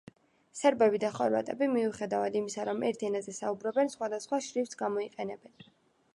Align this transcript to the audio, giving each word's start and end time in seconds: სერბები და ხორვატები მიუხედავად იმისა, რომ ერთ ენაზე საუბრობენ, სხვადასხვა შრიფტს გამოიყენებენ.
სერბები 0.59 1.01
და 1.03 1.11
ხორვატები 1.17 1.67
მიუხედავად 1.75 2.39
იმისა, 2.39 2.65
რომ 2.71 2.81
ერთ 2.91 3.07
ენაზე 3.11 3.37
საუბრობენ, 3.41 3.95
სხვადასხვა 3.99 4.43
შრიფტს 4.49 4.83
გამოიყენებენ. 4.83 5.71